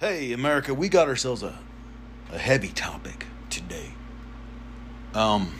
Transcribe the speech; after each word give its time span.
Hey, 0.00 0.32
America, 0.32 0.72
we 0.72 0.88
got 0.88 1.08
ourselves 1.08 1.42
a, 1.42 1.58
a 2.32 2.38
heavy 2.38 2.68
topic 2.68 3.26
today. 3.50 3.92
Um, 5.12 5.52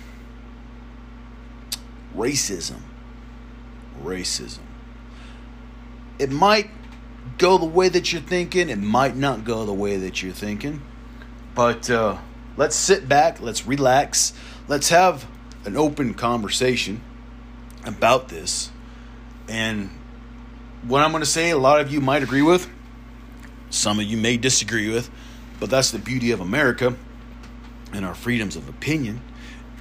racism. 2.17 2.81
Racism. 4.03 4.61
It 6.19 6.31
might 6.31 6.71
go 7.37 7.59
the 7.59 7.67
way 7.67 7.91
that 7.91 8.15
you're 8.15 8.23
thinking, 8.23 8.71
it 8.71 8.79
might 8.79 9.15
not 9.15 9.45
go 9.45 9.67
the 9.67 9.75
way 9.75 9.99
that 9.99 10.23
you're 10.23 10.33
thinking. 10.33 10.81
But 11.55 11.91
uh, 11.91 12.17
let's 12.57 12.77
sit 12.77 13.07
back, 13.07 13.43
let's 13.43 13.67
relax, 13.67 14.33
let's 14.69 14.89
have 14.89 15.27
an 15.67 15.77
open 15.77 16.15
conversation 16.15 17.03
about 17.85 18.31
this. 18.31 18.71
And 19.49 19.91
what 20.81 21.03
I'm 21.03 21.11
going 21.11 21.23
to 21.23 21.29
say, 21.29 21.51
a 21.51 21.59
lot 21.59 21.83
of 21.83 21.93
you 21.93 22.01
might 22.01 22.23
agree 22.23 22.41
with, 22.41 22.71
some 23.71 23.99
of 23.99 24.07
you 24.07 24.17
may 24.17 24.37
disagree 24.37 24.93
with, 24.93 25.11
but 25.59 25.71
that's 25.71 25.91
the 25.91 25.99
beauty 25.99 26.33
of 26.33 26.41
America 26.41 26.95
and 27.93 28.05
our 28.05 28.15
freedoms 28.15 28.57
of 28.57 28.69
opinion. 28.69 29.21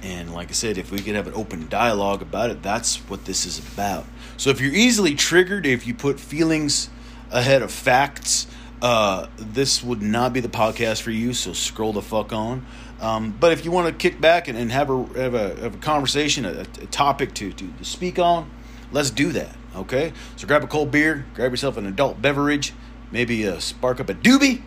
And 0.02 0.32
like 0.32 0.48
I 0.48 0.52
said, 0.52 0.78
if 0.78 0.90
we 0.90 1.00
could 1.00 1.14
have 1.14 1.26
an 1.26 1.34
open 1.34 1.68
dialogue 1.68 2.22
about 2.22 2.50
it, 2.50 2.62
that's 2.62 2.96
what 3.08 3.26
this 3.26 3.44
is 3.44 3.58
about. 3.58 4.06
So 4.36 4.50
if 4.50 4.60
you're 4.60 4.72
easily 4.72 5.14
triggered, 5.14 5.66
if 5.66 5.86
you 5.86 5.92
put 5.92 6.18
feelings 6.18 6.88
ahead 7.30 7.62
of 7.62 7.70
facts, 7.70 8.46
uh, 8.80 9.26
this 9.36 9.82
would 9.82 10.00
not 10.00 10.32
be 10.32 10.40
the 10.40 10.48
podcast 10.48 11.02
for 11.02 11.10
you. 11.10 11.34
So 11.34 11.52
scroll 11.52 11.92
the 11.92 12.02
fuck 12.02 12.32
on. 12.32 12.64
Um, 13.00 13.34
but 13.38 13.52
if 13.52 13.64
you 13.64 13.70
want 13.70 13.88
to 13.88 13.94
kick 13.94 14.20
back 14.20 14.48
and, 14.48 14.56
and 14.56 14.72
have, 14.72 14.90
a, 14.90 15.04
have, 15.18 15.34
a, 15.34 15.54
have 15.56 15.74
a 15.74 15.78
conversation, 15.78 16.44
a, 16.44 16.60
a 16.60 16.86
topic 16.86 17.34
to, 17.34 17.52
to, 17.52 17.68
to 17.68 17.84
speak 17.84 18.18
on, 18.18 18.50
let's 18.92 19.10
do 19.10 19.32
that. 19.32 19.54
Okay? 19.76 20.12
So 20.36 20.46
grab 20.46 20.64
a 20.64 20.66
cold 20.66 20.90
beer, 20.90 21.26
grab 21.34 21.50
yourself 21.50 21.76
an 21.76 21.86
adult 21.86 22.20
beverage, 22.20 22.72
maybe 23.10 23.46
uh, 23.46 23.58
spark 23.58 24.00
up 24.00 24.08
a 24.08 24.14
doobie, 24.14 24.62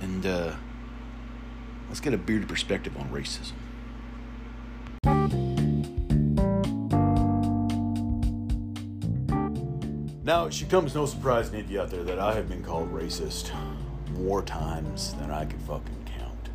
and 0.00 0.26
uh, 0.26 0.54
let's 1.88 2.00
get 2.00 2.14
a 2.14 2.18
bearded 2.18 2.48
perspective 2.48 2.96
on 2.96 3.08
racism. 3.10 3.52
Now, 10.24 10.46
it 10.46 10.54
should 10.54 10.70
come 10.70 10.86
as 10.86 10.94
no 10.94 11.04
surprise 11.04 11.50
to 11.50 11.58
any 11.58 11.78
out 11.78 11.90
there 11.90 12.04
that 12.04 12.20
I 12.20 12.34
have 12.34 12.48
been 12.48 12.62
called 12.62 12.92
racist 12.92 13.50
more 14.10 14.42
times 14.42 15.14
than 15.14 15.32
I 15.32 15.44
can 15.44 15.58
fucking 15.60 16.08
count. 16.16 16.50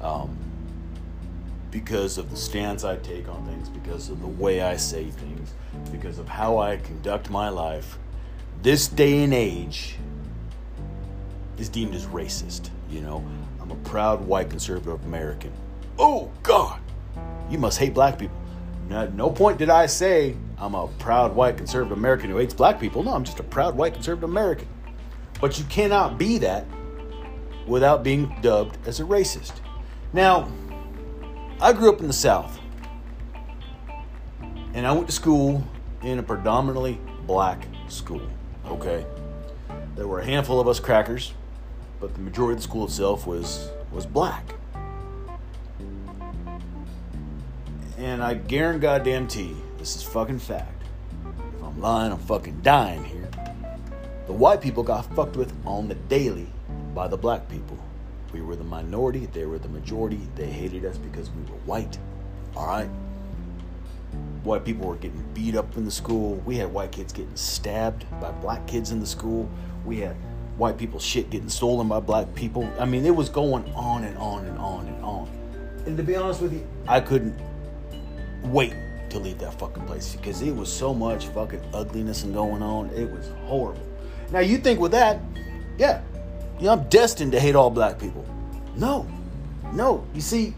Um, 0.00 0.38
because 1.72 2.16
of 2.16 2.30
the 2.30 2.36
stance 2.36 2.84
I 2.84 2.96
take 2.96 3.28
on 3.28 3.44
things, 3.44 3.68
because 3.68 4.08
of 4.08 4.20
the 4.20 4.28
way 4.28 4.62
I 4.62 4.76
say 4.76 5.10
things, 5.10 5.52
because 5.90 6.18
of 6.18 6.28
how 6.28 6.58
I 6.58 6.76
conduct 6.76 7.28
my 7.28 7.48
life, 7.48 7.98
this 8.62 8.86
day 8.88 9.22
and 9.24 9.34
age 9.34 9.96
is 11.58 11.68
deemed 11.68 11.94
as 11.94 12.06
racist. 12.06 12.70
You 12.90 13.00
know, 13.00 13.24
I'm 13.60 13.70
a 13.70 13.76
proud 13.76 14.26
white 14.26 14.50
conservative 14.50 15.04
American. 15.04 15.52
Oh, 15.98 16.30
God, 16.42 16.80
you 17.50 17.58
must 17.58 17.78
hate 17.78 17.94
black 17.94 18.18
people. 18.18 18.36
At 18.90 19.14
no 19.14 19.30
point 19.30 19.58
did 19.58 19.68
I 19.68 19.86
say 19.86 20.36
I'm 20.58 20.74
a 20.74 20.86
proud 20.86 21.34
white 21.34 21.56
conservative 21.56 21.96
American 21.96 22.30
who 22.30 22.36
hates 22.36 22.54
black 22.54 22.78
people. 22.78 23.02
No, 23.02 23.14
I'm 23.14 23.24
just 23.24 23.40
a 23.40 23.42
proud 23.42 23.76
white 23.76 23.94
conservative 23.94 24.28
American. 24.28 24.68
But 25.40 25.58
you 25.58 25.64
cannot 25.64 26.18
be 26.18 26.38
that 26.38 26.64
without 27.66 28.04
being 28.04 28.34
dubbed 28.42 28.78
as 28.86 29.00
a 29.00 29.02
racist. 29.02 29.54
Now, 30.12 30.48
I 31.60 31.72
grew 31.72 31.92
up 31.92 32.00
in 32.00 32.06
the 32.06 32.12
South, 32.12 32.58
and 34.72 34.86
I 34.86 34.92
went 34.92 35.06
to 35.08 35.12
school 35.12 35.64
in 36.02 36.18
a 36.18 36.22
predominantly 36.22 37.00
black 37.26 37.66
school. 37.88 38.22
Okay, 38.66 39.04
there 39.96 40.06
were 40.06 40.20
a 40.20 40.24
handful 40.24 40.60
of 40.60 40.68
us 40.68 40.78
crackers, 40.78 41.34
but 42.00 42.14
the 42.14 42.20
majority 42.20 42.54
of 42.54 42.58
the 42.58 42.68
school 42.68 42.84
itself 42.84 43.26
was 43.26 43.70
was 43.92 44.06
black. 44.06 44.54
And 47.98 48.22
I 48.22 48.34
guarantee 48.34 48.82
goddamn 48.82 49.26
tea, 49.26 49.56
this 49.78 49.96
is 49.96 50.02
fucking 50.02 50.38
fact. 50.38 50.82
If 51.56 51.62
I'm 51.62 51.80
lying, 51.80 52.12
I'm 52.12 52.18
fucking 52.18 52.60
dying 52.60 53.04
here. 53.04 53.28
The 54.26 54.32
white 54.32 54.60
people 54.60 54.82
got 54.82 55.06
fucked 55.14 55.36
with 55.36 55.52
on 55.64 55.88
the 55.88 55.94
daily 55.94 56.48
by 56.94 57.08
the 57.08 57.16
black 57.16 57.48
people. 57.48 57.78
We 58.32 58.42
were 58.42 58.56
the 58.56 58.64
minority, 58.64 59.26
they 59.26 59.46
were 59.46 59.58
the 59.58 59.68
majority. 59.68 60.20
They 60.34 60.46
hated 60.46 60.84
us 60.84 60.98
because 60.98 61.30
we 61.30 61.42
were 61.42 61.58
white. 61.64 61.98
All 62.54 62.66
right? 62.66 62.90
White 64.42 64.64
people 64.64 64.88
were 64.88 64.96
getting 64.96 65.24
beat 65.32 65.56
up 65.56 65.76
in 65.76 65.84
the 65.84 65.90
school. 65.90 66.36
We 66.44 66.56
had 66.56 66.72
white 66.72 66.92
kids 66.92 67.12
getting 67.12 67.34
stabbed 67.34 68.04
by 68.20 68.30
black 68.32 68.66
kids 68.66 68.90
in 68.90 69.00
the 69.00 69.06
school. 69.06 69.48
We 69.84 70.00
had 70.00 70.16
white 70.56 70.78
people 70.78 70.98
shit 70.98 71.30
getting 71.30 71.48
stolen 71.48 71.88
by 71.88 72.00
black 72.00 72.34
people. 72.34 72.70
I 72.78 72.84
mean, 72.84 73.04
it 73.04 73.14
was 73.14 73.28
going 73.28 73.64
on 73.74 74.04
and 74.04 74.16
on 74.18 74.46
and 74.46 74.58
on 74.58 74.86
and 74.86 75.04
on. 75.04 75.28
And 75.86 75.96
to 75.96 76.02
be 76.02 76.16
honest 76.16 76.40
with 76.40 76.52
you, 76.52 76.66
I 76.88 77.00
couldn't 77.00 77.38
wait 78.44 78.74
to 79.10 79.18
leave 79.18 79.38
that 79.38 79.58
fucking 79.58 79.84
place 79.86 80.16
because 80.16 80.42
it 80.42 80.54
was 80.54 80.72
so 80.72 80.92
much 80.92 81.26
fucking 81.28 81.62
ugliness 81.72 82.24
and 82.24 82.34
going 82.34 82.62
on. 82.62 82.90
It 82.90 83.10
was 83.10 83.28
horrible. 83.44 83.82
Now 84.32 84.40
you 84.40 84.58
think 84.58 84.80
with 84.80 84.92
that, 84.92 85.20
yeah, 85.78 86.02
you 86.58 86.66
know, 86.66 86.72
I'm 86.72 86.88
destined 86.88 87.32
to 87.32 87.40
hate 87.40 87.54
all 87.54 87.70
black 87.70 87.98
people. 87.98 88.24
No, 88.76 89.06
no. 89.72 90.04
You 90.14 90.20
see, 90.20 90.54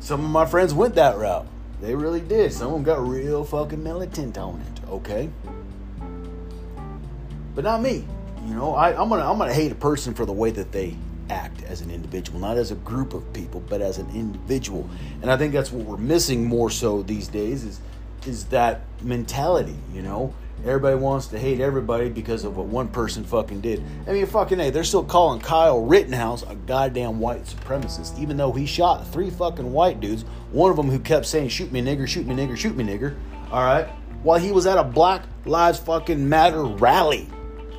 some 0.00 0.24
of 0.24 0.30
my 0.30 0.44
friends 0.44 0.74
went 0.74 0.94
that 0.96 1.16
route. 1.16 1.46
They 1.80 1.94
really 1.94 2.20
did. 2.20 2.52
Some 2.52 2.68
of 2.68 2.72
them 2.74 2.82
got 2.82 3.06
real 3.06 3.44
fucking 3.44 3.82
militant 3.82 4.36
on 4.38 4.60
it. 4.60 4.88
Okay, 4.88 5.30
but 7.54 7.64
not 7.64 7.82
me. 7.82 8.04
You 8.46 8.54
know, 8.54 8.74
I, 8.74 8.90
I'm 8.90 9.08
gonna 9.08 9.28
I'm 9.28 9.38
gonna 9.38 9.54
hate 9.54 9.72
a 9.72 9.76
person 9.76 10.14
for 10.14 10.26
the 10.26 10.32
way 10.32 10.50
that 10.50 10.72
they 10.72 10.96
act 11.30 11.62
as 11.62 11.80
an 11.80 11.90
individual, 11.90 12.40
not 12.40 12.56
as 12.56 12.70
a 12.70 12.74
group 12.76 13.14
of 13.14 13.32
people, 13.32 13.62
but 13.68 13.80
as 13.80 13.98
an 13.98 14.08
individual. 14.14 14.88
And 15.22 15.30
I 15.30 15.36
think 15.36 15.52
that's 15.52 15.70
what 15.72 15.86
we're 15.86 15.96
missing 15.96 16.44
more 16.44 16.70
so 16.70 17.02
these 17.02 17.28
days 17.28 17.64
is 17.64 17.80
is 18.26 18.44
that 18.46 18.82
mentality, 19.02 19.76
you 19.92 20.02
know? 20.02 20.32
Everybody 20.64 20.94
wants 20.94 21.26
to 21.28 21.38
hate 21.40 21.60
everybody 21.60 22.08
because 22.08 22.44
of 22.44 22.56
what 22.56 22.66
one 22.66 22.86
person 22.86 23.24
fucking 23.24 23.62
did. 23.62 23.82
I 24.06 24.12
mean, 24.12 24.26
fucking 24.26 24.60
hey, 24.60 24.70
they're 24.70 24.84
still 24.84 25.02
calling 25.02 25.40
Kyle 25.40 25.84
Rittenhouse 25.84 26.44
a 26.44 26.54
goddamn 26.54 27.18
white 27.18 27.44
supremacist, 27.44 28.16
even 28.20 28.36
though 28.36 28.52
he 28.52 28.64
shot 28.64 29.04
three 29.08 29.28
fucking 29.28 29.72
white 29.72 29.98
dudes. 29.98 30.24
One 30.52 30.70
of 30.70 30.76
them 30.76 30.88
who 30.88 31.00
kept 31.00 31.26
saying, 31.26 31.48
"Shoot 31.48 31.72
me, 31.72 31.82
nigger! 31.82 32.06
Shoot 32.06 32.26
me, 32.26 32.36
nigger! 32.36 32.56
Shoot 32.56 32.76
me, 32.76 32.84
nigger!" 32.84 33.16
All 33.50 33.64
right, 33.64 33.88
while 34.22 34.38
he 34.38 34.52
was 34.52 34.66
at 34.66 34.78
a 34.78 34.84
Black 34.84 35.22
Lives 35.46 35.80
fucking 35.80 36.28
Matter 36.28 36.62
rally. 36.62 37.28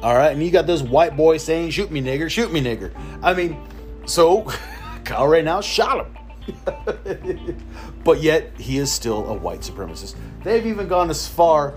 All 0.04 0.14
right, 0.14 0.34
and 0.34 0.44
you 0.44 0.52
got 0.52 0.68
this 0.68 0.82
white 0.82 1.16
boy 1.16 1.38
saying, 1.38 1.70
"Shoot 1.70 1.90
me, 1.90 2.02
nigger! 2.02 2.30
Shoot 2.30 2.52
me, 2.52 2.62
nigger!" 2.62 2.92
I 3.22 3.34
mean, 3.34 3.58
so 4.06 4.52
Kyle 5.06 5.28
Rittenhouse 5.28 5.66
shot 5.66 6.06
him. 6.06 6.18
but 8.04 8.22
yet 8.22 8.52
he 8.60 8.80
is 8.80 8.92
still 8.92 9.26
a 9.28 9.34
white 9.34 9.62
supremacist. 9.62 10.16
They've 10.44 10.66
even 10.66 10.90
gone 10.90 11.10
as 11.10 11.26
far 11.26 11.74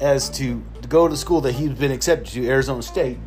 as 0.00 0.30
to, 0.30 0.62
go 0.88 1.08
to 1.08 1.12
the 1.12 1.18
school 1.18 1.40
that 1.40 1.52
he's 1.52 1.70
been 1.70 1.90
accepted 1.90 2.32
to, 2.34 2.46
Arizona 2.46 2.80
State, 2.80 3.18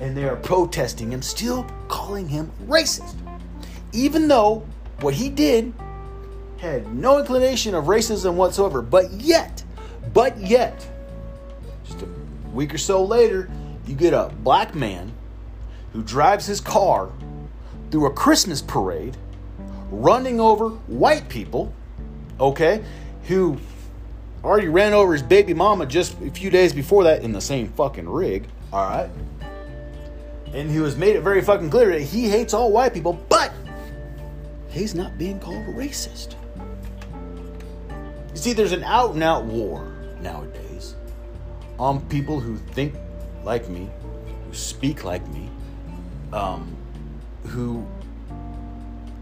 and 0.00 0.16
they 0.16 0.24
are 0.24 0.34
protesting 0.34 1.12
him, 1.12 1.22
still 1.22 1.64
calling 1.86 2.28
him 2.28 2.50
racist. 2.66 3.14
Even 3.92 4.26
though 4.26 4.66
what 5.00 5.14
he 5.14 5.28
did 5.28 5.72
had 6.58 6.92
no 6.92 7.18
inclination 7.20 7.74
of 7.74 7.84
racism 7.84 8.34
whatsoever, 8.34 8.82
but 8.82 9.12
yet, 9.12 9.62
but 10.12 10.36
yet, 10.38 10.88
just 11.84 12.02
a 12.02 12.08
week 12.52 12.74
or 12.74 12.78
so 12.78 13.04
later, 13.04 13.48
you 13.86 13.94
get 13.94 14.12
a 14.12 14.32
black 14.42 14.74
man 14.74 15.12
who 15.92 16.02
drives 16.02 16.46
his 16.46 16.60
car 16.60 17.10
through 17.90 18.06
a 18.06 18.10
Christmas 18.12 18.62
parade, 18.62 19.16
running 19.90 20.40
over 20.40 20.68
white 20.68 21.28
people, 21.28 21.72
okay, 22.40 22.82
who 23.24 23.58
already 24.42 24.68
ran 24.68 24.92
over 24.92 25.12
his 25.12 25.22
baby 25.22 25.54
mama 25.54 25.86
just 25.86 26.20
a 26.20 26.30
few 26.30 26.50
days 26.50 26.72
before 26.72 27.04
that 27.04 27.22
in 27.22 27.32
the 27.32 27.40
same 27.40 27.68
fucking 27.72 28.08
rig, 28.08 28.46
all 28.72 28.88
right? 28.88 29.10
And 30.54 30.70
he 30.70 30.76
has 30.76 30.96
made 30.96 31.16
it 31.16 31.22
very 31.22 31.42
fucking 31.42 31.70
clear 31.70 31.90
that 31.90 32.02
he 32.02 32.28
hates 32.28 32.54
all 32.54 32.72
white 32.72 32.92
people, 32.92 33.14
but 33.28 33.52
he's 34.68 34.94
not 34.94 35.16
being 35.18 35.38
called 35.38 35.66
a 35.68 35.72
racist. 35.72 36.34
You 38.30 38.36
see, 38.36 38.52
there's 38.52 38.72
an 38.72 38.84
out 38.84 39.14
and 39.14 39.22
out 39.22 39.44
war 39.44 39.92
nowadays 40.20 40.94
on 41.78 42.00
people 42.06 42.40
who 42.40 42.56
think 42.56 42.94
like 43.44 43.68
me, 43.68 43.88
who 44.46 44.54
speak 44.54 45.04
like 45.04 45.26
me, 45.28 45.50
um, 46.32 46.76
who 47.46 47.86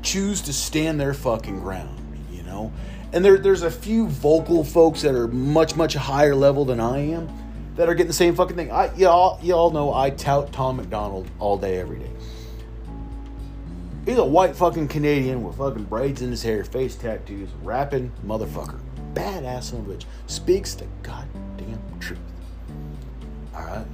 choose 0.02 0.40
to 0.42 0.52
stand 0.52 1.00
their 1.00 1.14
fucking 1.14 1.60
ground, 1.60 1.98
you 2.30 2.42
know? 2.42 2.72
And 3.12 3.24
there, 3.24 3.38
there's 3.38 3.62
a 3.62 3.70
few 3.70 4.06
vocal 4.06 4.64
folks 4.64 5.02
that 5.02 5.14
are 5.14 5.28
much, 5.28 5.76
much 5.76 5.94
higher 5.94 6.34
level 6.34 6.64
than 6.64 6.80
I 6.80 6.98
am 6.98 7.28
that 7.76 7.88
are 7.88 7.94
getting 7.94 8.08
the 8.08 8.12
same 8.12 8.34
fucking 8.34 8.56
thing. 8.56 8.70
I, 8.70 8.94
y'all, 8.94 9.38
y'all 9.42 9.70
know 9.70 9.92
I 9.92 10.10
tout 10.10 10.52
Tom 10.52 10.76
McDonald 10.76 11.28
all 11.38 11.56
day, 11.56 11.78
every 11.78 11.98
day. 11.98 12.10
He's 14.06 14.18
a 14.18 14.24
white 14.24 14.56
fucking 14.56 14.88
Canadian 14.88 15.42
with 15.42 15.56
fucking 15.56 15.84
braids 15.84 16.22
in 16.22 16.30
his 16.30 16.42
hair, 16.42 16.64
face 16.64 16.96
tattoos, 16.96 17.48
rapping 17.62 18.12
motherfucker. 18.26 18.80
Badass 19.14 19.64
son 19.64 19.90
of. 19.90 20.04
Speaks 20.26 20.74
the 20.74 20.86
goddamn 21.02 21.80
truth. 21.98 22.18
Alright? 23.54 23.86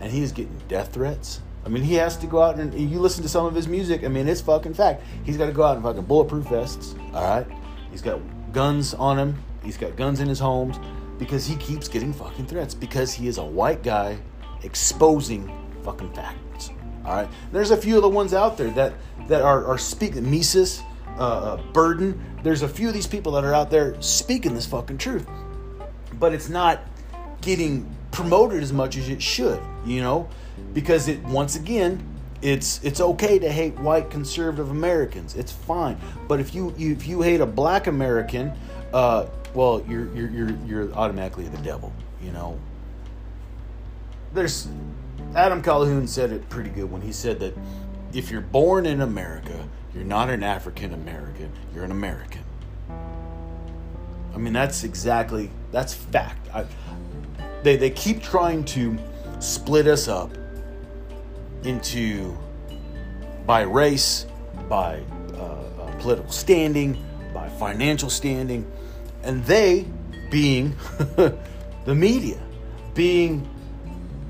And 0.00 0.12
he's 0.12 0.32
getting 0.32 0.60
death 0.68 0.92
threats. 0.92 1.40
I 1.64 1.68
mean, 1.68 1.82
he 1.82 1.94
has 1.94 2.16
to 2.18 2.28
go 2.28 2.42
out 2.42 2.60
and 2.60 2.72
you 2.72 3.00
listen 3.00 3.24
to 3.24 3.28
some 3.28 3.44
of 3.44 3.54
his 3.54 3.66
music. 3.66 4.04
I 4.04 4.08
mean, 4.08 4.28
it's 4.28 4.40
fucking 4.40 4.74
fact. 4.74 5.02
He's 5.24 5.36
got 5.36 5.46
to 5.46 5.52
go 5.52 5.64
out 5.64 5.76
in 5.76 5.82
fucking 5.82 6.04
bulletproof 6.04 6.46
vests. 6.46 6.94
All 7.12 7.24
right, 7.24 7.46
he's 7.90 8.02
got 8.02 8.20
guns 8.52 8.94
on 8.94 9.18
him. 9.18 9.42
He's 9.64 9.76
got 9.76 9.96
guns 9.96 10.20
in 10.20 10.28
his 10.28 10.38
homes 10.38 10.78
because 11.18 11.44
he 11.44 11.56
keeps 11.56 11.88
getting 11.88 12.12
fucking 12.12 12.46
threats 12.46 12.72
because 12.72 13.12
he 13.12 13.26
is 13.26 13.38
a 13.38 13.44
white 13.44 13.82
guy 13.82 14.16
exposing 14.62 15.50
fucking 15.82 16.12
facts. 16.12 16.70
All 17.04 17.16
right, 17.16 17.28
there's 17.50 17.72
a 17.72 17.76
few 17.76 17.96
of 17.96 18.02
the 18.02 18.08
ones 18.08 18.32
out 18.32 18.56
there 18.56 18.70
that 18.70 18.94
that 19.26 19.42
are 19.42 19.64
are 19.66 19.78
speaking 19.78 20.30
Mises, 20.30 20.82
uh, 21.18 21.20
uh, 21.20 21.56
Burden. 21.72 22.38
There's 22.44 22.62
a 22.62 22.68
few 22.68 22.86
of 22.86 22.94
these 22.94 23.08
people 23.08 23.32
that 23.32 23.44
are 23.44 23.54
out 23.54 23.70
there 23.70 24.00
speaking 24.00 24.54
this 24.54 24.66
fucking 24.66 24.98
truth, 24.98 25.26
but 26.20 26.32
it's 26.32 26.48
not 26.48 26.82
getting 27.40 27.88
promoted 28.16 28.62
as 28.62 28.72
much 28.72 28.96
as 28.96 29.08
it 29.08 29.22
should. 29.22 29.60
You 29.84 30.00
know, 30.00 30.28
because 30.72 31.06
it 31.06 31.22
once 31.24 31.54
again 31.54 32.02
it's 32.42 32.82
it's 32.82 33.00
okay 33.00 33.38
to 33.38 33.50
hate 33.50 33.78
white 33.78 34.10
conservative 34.10 34.70
Americans. 34.70 35.34
It's 35.34 35.52
fine. 35.52 35.98
But 36.28 36.40
if 36.40 36.54
you, 36.54 36.74
you 36.76 36.92
if 36.92 37.06
you 37.06 37.22
hate 37.22 37.40
a 37.40 37.46
black 37.46 37.86
American, 37.86 38.52
uh, 38.92 39.26
well, 39.54 39.84
you're 39.88 40.12
you're 40.14 40.30
you're 40.30 40.56
you're 40.66 40.92
automatically 40.94 41.48
the 41.48 41.58
devil. 41.58 41.92
You 42.22 42.32
know. 42.32 42.58
There's 44.32 44.68
Adam 45.34 45.62
Calhoun 45.62 46.06
said 46.06 46.30
it 46.30 46.48
pretty 46.48 46.70
good 46.70 46.90
when 46.90 47.00
he 47.00 47.12
said 47.12 47.40
that 47.40 47.56
if 48.12 48.30
you're 48.30 48.40
born 48.40 48.86
in 48.86 49.00
America, 49.00 49.68
you're 49.94 50.04
not 50.04 50.30
an 50.30 50.42
African 50.42 50.92
American. 50.92 51.50
You're 51.74 51.84
an 51.84 51.90
American. 51.90 52.42
I 54.34 54.38
mean, 54.38 54.52
that's 54.52 54.84
exactly 54.84 55.50
that's 55.72 55.94
fact. 55.94 56.48
I, 56.54 56.66
they 57.66 57.76
they 57.76 57.90
keep 57.90 58.22
trying 58.22 58.64
to 58.64 58.96
split 59.40 59.86
us 59.86 60.08
up 60.08 60.30
into 61.64 62.36
by 63.44 63.62
race, 63.62 64.26
by 64.68 65.02
uh, 65.34 65.36
uh, 65.36 65.96
political 65.98 66.30
standing, 66.30 67.02
by 67.34 67.48
financial 67.48 68.08
standing, 68.08 68.70
and 69.22 69.44
they 69.44 69.84
being 70.30 70.76
the 71.16 71.94
media, 71.94 72.40
being 72.94 73.48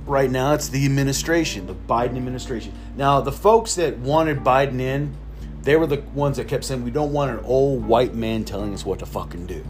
right 0.07 0.31
now 0.31 0.55
it's 0.55 0.69
the 0.69 0.87
administration, 0.87 1.67
the 1.67 1.75
Biden 1.75 2.17
administration. 2.17 2.73
Now, 2.97 3.21
the 3.21 3.33
folks 3.33 3.75
that 3.75 3.99
wanted 3.99 4.39
Biden 4.39 4.81
in, 4.81 5.15
they 5.63 5.77
were 5.77 5.87
the 5.87 6.01
ones 6.15 6.39
that 6.39 6.49
kept 6.49 6.65
saying, 6.65 6.85
We 6.85 6.91
don't 6.91 7.13
want 7.13 7.39
an 7.39 7.45
old 7.45 7.85
white 7.85 8.15
man 8.15 8.45
telling 8.45 8.73
us 8.73 8.87
what 8.87 9.01
to 9.01 9.07
fucking 9.07 9.47
do. 9.47 9.61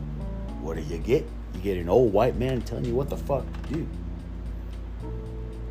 What 0.61 0.77
do 0.77 0.83
you 0.83 0.99
get? 0.99 1.27
Get 1.67 1.79
an 1.79 1.89
old 1.89 2.13
white 2.13 2.37
man 2.37 2.63
telling 2.63 2.85
you 2.85 2.95
what 2.95 3.11
the 3.11 3.17
fuck 3.17 3.45
to 3.65 3.75
do 3.75 3.89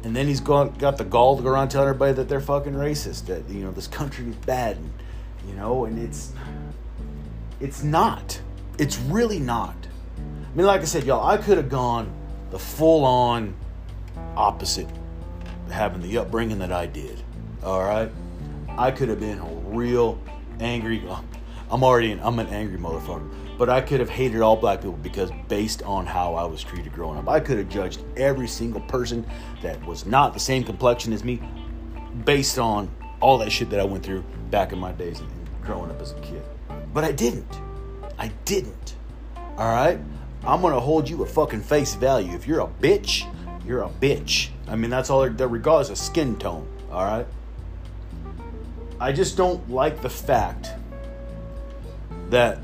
and 0.06 0.16
then 0.16 0.28
he's 0.28 0.40
gone, 0.40 0.72
got 0.78 0.98
the 0.98 1.04
gall 1.04 1.36
to 1.36 1.42
go 1.42 1.50
around 1.50 1.70
telling 1.70 1.88
everybody 1.88 2.14
that 2.14 2.30
they're 2.30 2.40
fucking 2.40 2.74
racist, 2.74 3.26
that 3.26 3.50
you 3.50 3.64
know 3.64 3.72
this 3.72 3.88
country 3.88 4.28
is 4.28 4.36
bad, 4.36 4.78
and, 4.78 4.94
you 5.48 5.56
know, 5.56 5.86
and 5.86 5.98
it's 5.98 6.32
it's 7.60 7.82
not. 7.82 8.40
It's 8.78 9.00
really 9.00 9.40
not. 9.40 9.76
I 10.18 10.56
mean, 10.56 10.68
like 10.68 10.82
I 10.82 10.84
said, 10.84 11.06
y'all, 11.06 11.26
I 11.26 11.38
could 11.38 11.58
have 11.58 11.70
gone 11.70 12.14
the 12.52 12.60
full 12.60 13.04
on 13.04 13.56
opposite, 14.36 14.88
having 15.72 16.02
the 16.02 16.20
upbringing 16.20 16.60
that 16.60 16.72
I 16.72 16.86
did. 16.86 17.24
All 17.64 17.82
right, 17.82 18.12
I 18.78 18.92
could 18.92 19.10
have 19.10 19.20
been 19.20 19.40
a 19.40 19.50
real 19.76 20.20
angry. 20.60 21.02
I'm 21.72 21.84
already 21.84 22.12
an, 22.12 22.20
I'm 22.22 22.38
an 22.38 22.48
angry 22.48 22.78
motherfucker 22.78 23.28
but 23.58 23.70
I 23.70 23.82
could 23.82 24.00
have 24.00 24.10
hated 24.10 24.42
all 24.42 24.56
black 24.56 24.80
people 24.82 24.98
because 24.98 25.32
based 25.48 25.84
on 25.84 26.06
how 26.06 26.36
I 26.36 26.44
was 26.44 26.64
treated 26.64 26.92
growing 26.94 27.18
up, 27.18 27.30
I 27.30 27.40
could 27.40 27.58
have 27.58 27.70
judged 27.70 28.02
every 28.18 28.48
single 28.48 28.82
person 28.82 29.26
that 29.62 29.84
was 29.86 30.06
not 30.06 30.34
the 30.34 30.40
same 30.40 30.64
complexion 30.64 31.14
as 31.14 31.24
me 31.24 31.42
based 32.26 32.60
on 32.60 32.90
all 33.22 33.38
that 33.38 33.52
shit 33.52 33.70
that 33.70 33.80
I 33.80 33.84
went 33.84 34.04
through 34.04 34.24
back 34.52 34.74
in 34.74 34.80
my 34.80 34.92
days 34.92 35.20
and 35.20 35.30
growing 35.62 35.90
up 35.90 36.02
as 36.02 36.12
a 36.12 36.20
kid. 36.20 36.44
But 36.94 37.04
I 37.04 37.12
didn't. 37.12 37.60
I 38.18 38.30
didn't. 38.46 38.96
All 39.58 39.72
right? 39.74 40.00
I'm 40.46 40.62
going 40.62 40.74
to 40.74 40.80
hold 40.80 41.10
you 41.10 41.24
at 41.24 41.30
fucking 41.32 41.62
face 41.62 41.96
value. 41.96 42.34
If 42.34 42.48
you're 42.48 42.62
a 42.62 42.68
bitch, 42.68 43.26
you're 43.66 43.84
a 43.84 43.90
bitch. 43.90 44.50
I 44.68 44.76
mean, 44.76 44.90
that's 44.90 45.10
all 45.10 45.30
they're, 45.30 45.48
regardless 45.48 45.90
of 45.90 45.98
skin 45.98 46.38
tone. 46.38 46.68
All 46.92 47.04
right? 47.04 47.26
I 49.00 49.12
just 49.12 49.36
don't 49.38 49.70
like 49.70 50.02
the 50.02 50.10
fact 50.10 50.70
that 52.30 52.60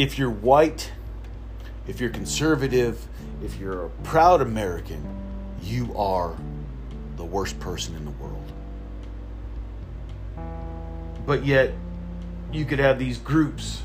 if 0.00 0.18
you're 0.18 0.30
white, 0.30 0.90
if 1.86 2.00
you're 2.00 2.08
conservative, 2.08 3.06
if 3.44 3.58
you're 3.60 3.84
a 3.84 3.90
proud 4.02 4.40
American, 4.40 5.04
you 5.62 5.94
are 5.94 6.34
the 7.16 7.24
worst 7.24 7.60
person 7.60 7.94
in 7.94 8.06
the 8.06 8.10
world. 8.12 8.52
But 11.26 11.44
yet, 11.44 11.74
you 12.50 12.64
could 12.64 12.78
have 12.78 12.98
these 12.98 13.18
groups, 13.18 13.82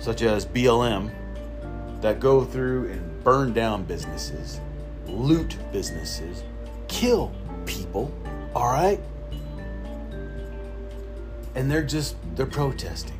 such 0.00 0.22
as 0.22 0.44
BLM, 0.44 1.12
that 2.00 2.18
go 2.18 2.44
through 2.44 2.90
and 2.90 3.22
burn 3.22 3.52
down 3.52 3.84
businesses, 3.84 4.60
loot 5.06 5.56
businesses, 5.70 6.42
kill 6.88 7.30
people, 7.64 8.12
all 8.56 8.72
right? 8.72 8.98
And 11.54 11.70
they're 11.70 11.84
just, 11.84 12.16
they're 12.34 12.44
protesting. 12.44 13.19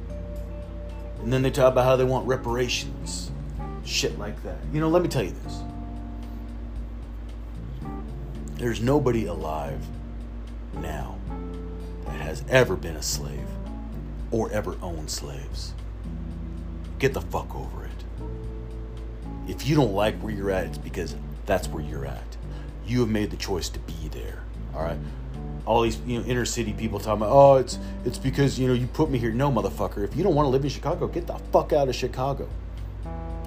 And 1.23 1.33
then 1.33 1.43
they 1.43 1.51
talk 1.51 1.73
about 1.73 1.85
how 1.85 1.97
they 1.97 2.05
want 2.05 2.27
reparations. 2.27 3.31
Shit 3.85 4.19
like 4.19 4.43
that. 4.43 4.59
You 4.73 4.81
know, 4.81 4.89
let 4.89 5.03
me 5.03 5.09
tell 5.09 5.23
you 5.23 5.35
this. 5.45 5.59
There's 8.55 8.81
nobody 8.81 9.27
alive 9.27 9.81
now 10.75 11.19
that 12.05 12.21
has 12.21 12.45
ever 12.49 12.77
been 12.77 12.97
a 12.97 13.03
slave 13.03 13.47
or 14.31 14.51
ever 14.53 14.77
owned 14.83 15.11
slaves. 15.11 15.75
Get 16.99 17.15
the 17.15 17.23
fuck 17.23 17.55
over 17.55 17.85
it. 17.85 17.91
If 19.49 19.67
you 19.67 19.75
don't 19.77 19.95
like 19.95 20.19
where 20.21 20.33
you're 20.33 20.51
at, 20.51 20.67
it's 20.67 20.79
because 20.79 21.17
that's 21.47 21.69
where 21.69 21.83
you're 21.83 22.07
at. 22.07 22.37
You 22.87 23.01
have 23.01 23.09
made 23.09 23.31
the 23.31 23.37
choice 23.37 23.69
to 23.71 23.79
be 23.81 24.09
there. 24.09 24.43
All 24.75 24.83
right 24.83 24.99
all 25.67 25.83
these 25.83 26.01
you 26.07 26.19
know 26.19 26.25
inner 26.27 26.45
city 26.45 26.73
people 26.73 26.99
talking 26.99 27.23
about 27.23 27.33
oh 27.33 27.57
it's 27.57 27.79
it's 28.05 28.19
because 28.19 28.59
you 28.59 28.67
know 28.67 28.75
you 28.75 28.87
put 28.87 29.11
me 29.11 29.19
here. 29.19 29.33
No 29.33 29.51
motherfucker. 29.51 30.05
If 30.05 30.17
you 30.17 30.23
don't 30.23 30.35
want 30.35 30.47
to 30.47 30.51
live 30.51 30.65
in 30.65 30.71
chicago 30.71 31.07
get 31.07 31.27
the 31.27 31.35
fuck 31.53 31.73
out 31.73 31.89
of 31.89 31.95
chicago. 31.95 32.49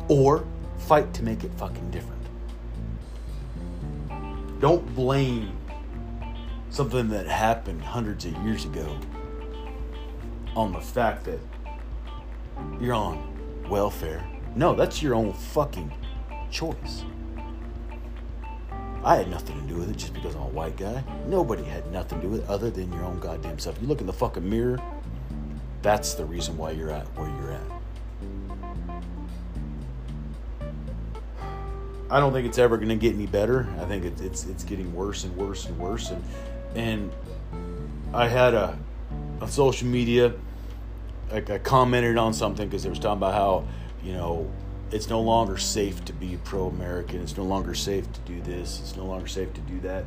Or 0.08 0.46
fight 0.78 1.14
to 1.16 1.24
make 1.24 1.44
it 1.44 1.52
fucking 1.56 1.92
different. 1.92 2.22
Don't 4.60 4.96
blame 4.96 5.58
something 6.70 7.10
that 7.10 7.28
happened 7.28 7.82
hundreds 7.82 8.26
of 8.26 8.34
years 8.44 8.66
ago 8.66 8.98
on 10.56 10.72
the 10.72 10.82
fact 10.82 11.26
that 11.26 11.40
you're 12.80 12.94
on 12.94 13.68
welfare. 13.70 14.26
No 14.56 14.76
that's 14.76 15.02
your 15.02 15.16
own 15.16 15.34
fucking 15.34 15.92
choice 16.52 17.04
I 19.06 19.18
had 19.18 19.30
nothing 19.30 19.60
to 19.62 19.68
do 19.68 19.80
with 19.80 19.90
it 19.90 19.98
just 19.98 20.14
because 20.14 20.34
I'm 20.36 20.42
a 20.42 20.48
white 20.48 20.78
guy. 20.78 21.04
Nobody 21.28 21.64
had 21.64 21.92
nothing 21.92 22.22
to 22.22 22.28
do 22.28 22.32
with 22.32 22.44
it 22.44 22.50
other 22.50 22.70
than 22.70 22.92
your 22.94 23.04
own 23.04 23.20
goddamn 23.20 23.60
self. 23.60 23.82
You 23.82 23.88
look 23.88 24.00
in 24.00 24.08
the 24.08 24.14
fucking 24.14 24.50
mirror, 24.50 24.80
that's 25.82 26.14
the 26.14 26.24
reason 26.24 26.58
why 26.58 26.72
you're 26.72 26.92
at 26.92 27.06
where 27.18 27.30
you're 27.30 27.52
at. 27.52 27.62
I 32.10 32.20
don't 32.20 32.32
think 32.32 32.48
it's 32.48 32.60
ever 32.60 32.78
going 32.78 32.90
to 32.90 32.96
get 32.96 33.16
any 33.16 33.26
better. 33.26 33.68
I 33.80 33.86
think 33.86 34.06
it's, 34.06 34.22
it's 34.22 34.46
it's 34.46 34.64
getting 34.64 34.94
worse 34.94 35.24
and 35.24 35.36
worse 35.36 35.66
and 35.66 35.78
worse. 35.78 36.12
And 36.12 36.24
and 36.76 37.12
I 38.14 38.28
had 38.28 38.54
a 38.54 38.78
on 39.42 39.50
social 39.50 39.88
media, 39.88 40.34
I, 41.32 41.38
I 41.38 41.58
commented 41.58 42.18
on 42.18 42.34
something 42.34 42.68
because 42.68 42.84
they 42.84 42.90
was 42.90 43.00
talking 43.00 43.18
about 43.18 43.34
how 43.34 43.68
you 44.04 44.14
know 44.14 44.50
it's 44.94 45.10
no 45.10 45.20
longer 45.20 45.58
safe 45.58 46.06
to 46.06 46.14
be 46.14 46.38
pro 46.44 46.68
American. 46.68 47.20
It's 47.24 47.36
no 47.36 47.44
longer 47.44 47.74
safe 47.74 48.06
to 48.14 48.20
do 48.22 48.40
this. 48.42 48.80
It's 48.80 48.96
no 48.96 49.06
longer 49.06 49.26
safe 49.26 49.52
to 49.54 49.62
do 49.62 49.80
that. 49.80 50.06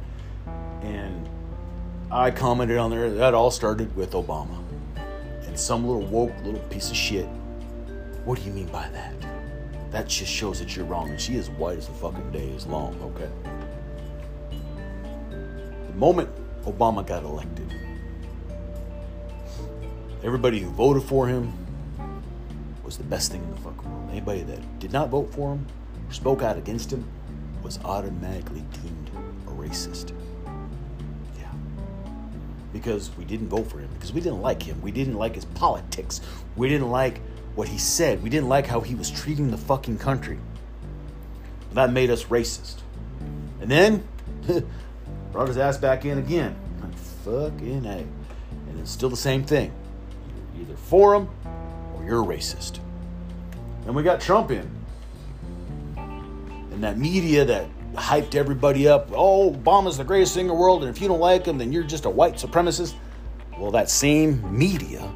And 0.83 1.29
I 2.09 2.31
commented 2.31 2.79
on 2.79 2.91
there 2.91 3.11
that 3.11 3.35
all 3.35 3.51
started 3.51 3.95
with 3.97 4.13
Obama. 4.13 4.63
And 5.47 5.59
some 5.59 5.85
little 5.85 6.07
woke 6.07 6.33
little 6.45 6.61
piece 6.71 6.89
of 6.91 6.97
shit. 6.97 7.27
What 8.25 8.39
do 8.39 8.45
you 8.45 8.53
mean 8.53 8.69
by 8.69 8.89
that? 8.91 9.15
That 9.91 10.07
just 10.07 10.31
shows 10.31 10.61
that 10.61 10.77
you're 10.77 10.85
wrong. 10.85 11.11
And 11.11 11.21
she 11.21 11.35
is 11.35 11.51
white 11.51 11.79
as 11.79 11.89
the 11.89 11.95
fucking 11.95 12.31
day 12.31 12.47
is 12.51 12.65
long, 12.69 12.97
okay? 13.03 13.31
The 15.89 15.95
moment 15.97 16.31
Obama 16.65 17.05
got 17.05 17.25
elected, 17.25 17.75
everybody 20.23 20.61
who 20.61 20.71
voted 20.71 21.03
for 21.03 21.27
him, 21.27 21.66
was 22.87 22.97
the 22.97 23.05
best 23.05 23.33
thing 23.33 23.43
in 23.43 23.51
the 23.51 23.57
fucking 23.57 23.91
world. 23.91 24.11
Anybody 24.11 24.43
that 24.43 24.79
did 24.79 24.93
not 24.93 25.09
vote 25.09 25.33
for 25.35 25.53
him 25.53 25.67
or 26.09 26.13
spoke 26.13 26.41
out 26.41 26.57
against 26.57 26.93
him 26.93 27.05
was 27.63 27.81
automatically 27.85 28.63
deemed 28.73 29.11
a 29.49 29.51
racist. 29.51 30.13
Yeah. 31.37 31.51
Because 32.73 33.11
we 33.17 33.25
didn't 33.25 33.49
vote 33.49 33.69
for 33.69 33.81
him, 33.81 33.91
because 33.95 34.13
we 34.13 34.21
didn't 34.21 34.41
like 34.41 34.63
him. 34.63 34.81
We 34.81 34.93
didn't 34.93 35.15
like 35.15 35.35
his 35.35 35.45
politics. 35.45 36.21
We 36.55 36.69
didn't 36.69 36.91
like 36.91 37.21
what 37.57 37.67
he 37.67 37.77
said. 37.77 38.23
We 38.23 38.31
didn't 38.31 38.49
like 38.49 38.67
how 38.67 38.81
he 38.81 38.95
was 38.95 39.11
treating 39.11 39.51
the 39.51 39.59
fucking 39.59 39.99
country. 39.99 40.39
That 41.73 41.93
made 41.93 42.11
us 42.11 42.25
racist. 42.25 42.77
And 43.61 43.69
then 43.69 44.07
brought 45.33 45.49
his 45.49 45.59
ass 45.59 45.77
back 45.77 46.05
in 46.05 46.19
again. 46.19 46.55
Like, 46.81 46.97
fucking 46.97 47.85
A. 47.85 48.07
And 48.69 48.81
it's 48.81 48.93
still 48.93 49.11
the 49.11 49.17
same 49.17 49.43
thing. 49.43 49.73
You're 50.55 50.67
either 50.67 50.77
for 50.77 51.15
him 51.15 51.29
you're 52.07 52.23
a 52.23 52.27
racist. 52.27 52.79
And 53.85 53.95
we 53.95 54.03
got 54.03 54.21
Trump 54.21 54.51
in. 54.51 54.71
And 55.97 56.83
that 56.83 56.99
media 56.99 57.45
that 57.45 57.69
hyped 57.95 58.35
everybody 58.35 58.87
up, 58.87 59.11
oh, 59.13 59.53
Obama's 59.53 59.97
the 59.97 60.05
greatest 60.05 60.35
thing 60.35 60.43
in 60.43 60.49
the 60.49 60.55
world, 60.55 60.83
and 60.83 60.95
if 60.95 61.01
you 61.01 61.09
don't 61.09 61.21
like 61.21 61.47
him, 61.47 61.59
then 61.59 61.73
you're 61.73 61.83
just 61.83 62.05
a 62.05 62.11
white 62.11 62.35
supremacist. 62.35 62.95
Well, 63.59 63.71
that 63.71 63.89
same 63.89 64.57
media 64.57 65.11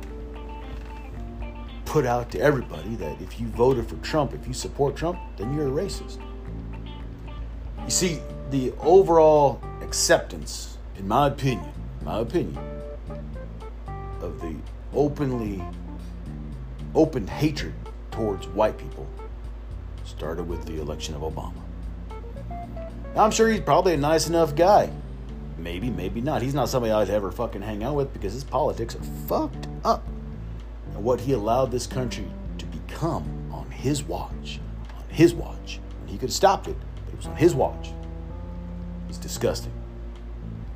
put 1.85 2.07
out 2.07 2.31
to 2.31 2.41
everybody 2.41 2.95
that 2.95 3.21
if 3.21 3.41
you 3.41 3.49
voted 3.49 3.89
for 3.89 3.97
Trump, 3.97 4.33
if 4.33 4.47
you 4.47 4.55
support 4.55 4.97
Trump, 4.97 5.19
then 5.37 5.53
you're 5.55 5.69
a 5.69 5.71
racist. 5.71 6.19
You 7.85 7.91
see, 7.91 8.21
the 8.51 8.73
overall 8.81 9.61
acceptance, 9.83 10.79
in 10.97 11.07
my 11.07 11.27
opinion, 11.27 11.73
my 12.03 12.21
opinion, 12.21 12.59
of 14.21 14.41
the 14.41 14.55
openly 14.95 15.63
open 16.95 17.27
hatred 17.27 17.75
towards 18.11 18.47
white 18.49 18.77
people 18.79 19.07
started 20.05 20.49
with 20.49 20.65
the 20.67 20.81
election 20.81 21.15
of 21.15 21.23
Obama. 21.23 21.55
Now, 23.15 23.25
I'm 23.25 23.31
sure 23.31 23.49
he's 23.49 23.61
probably 23.61 23.95
a 23.95 23.97
nice 23.97 24.29
enough 24.29 24.55
guy. 24.55 24.91
Maybe, 25.57 25.91
maybe 25.91 26.21
not. 26.21 26.43
He's 26.43 26.55
not 26.55 26.69
somebody 26.69 26.93
I'd 26.93 27.11
ever 27.11 27.31
fucking 27.31 27.63
hang 27.63 27.83
out 27.83 27.95
with 27.95 28.13
because 28.13 28.33
his 28.33 28.45
politics 28.45 28.95
are 28.95 29.03
fucked 29.27 29.69
up. 29.85 30.07
And 30.93 31.05
what 31.05 31.21
he 31.21 31.33
allowed 31.33 31.71
this 31.71 31.87
country 31.87 32.27
to 32.59 32.67
become 32.67 33.25
on 33.53 33.71
his 33.71 34.03
watch, 34.03 34.61
on 34.97 35.05
his 35.09 35.35
watch, 35.35 35.81
and 36.01 36.11
he 36.11 36.17
could 36.17 36.29
have 36.29 36.35
stopped 36.35 36.69
it, 36.69 36.77
but 37.05 37.15
it 37.15 37.17
was 37.17 37.27
on 37.27 37.37
his 37.37 37.55
watch, 37.55 37.91
is 39.09 39.19
disgusting 39.19 39.73